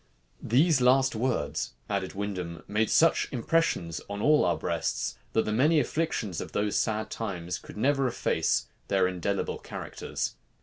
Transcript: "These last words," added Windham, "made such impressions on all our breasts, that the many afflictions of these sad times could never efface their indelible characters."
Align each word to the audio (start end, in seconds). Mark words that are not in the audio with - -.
"These 0.41 0.81
last 0.81 1.13
words," 1.13 1.73
added 1.87 2.15
Windham, 2.15 2.63
"made 2.67 2.89
such 2.89 3.27
impressions 3.31 4.01
on 4.09 4.19
all 4.19 4.43
our 4.43 4.57
breasts, 4.57 5.15
that 5.33 5.45
the 5.45 5.51
many 5.51 5.79
afflictions 5.79 6.41
of 6.41 6.53
these 6.53 6.75
sad 6.75 7.11
times 7.11 7.59
could 7.59 7.77
never 7.77 8.07
efface 8.07 8.65
their 8.87 9.07
indelible 9.07 9.59
characters." 9.59 10.37